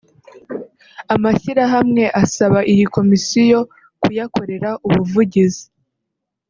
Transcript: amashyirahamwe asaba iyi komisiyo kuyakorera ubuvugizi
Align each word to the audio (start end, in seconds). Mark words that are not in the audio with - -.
amashyirahamwe 1.15 2.03
asaba 2.23 2.59
iyi 2.71 2.85
komisiyo 2.95 3.59
kuyakorera 4.01 4.69
ubuvugizi 4.87 5.65